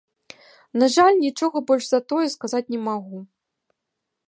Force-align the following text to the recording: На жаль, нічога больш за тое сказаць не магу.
На 0.83 0.87
жаль, 0.95 1.19
нічога 1.25 1.61
больш 1.71 1.85
за 1.91 1.99
тое 2.13 2.25
сказаць 2.37 2.65
не 2.77 2.83
магу. 2.89 3.17